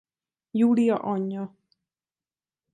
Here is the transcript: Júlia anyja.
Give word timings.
Júlia 0.59 0.95
anyja. 1.11 1.45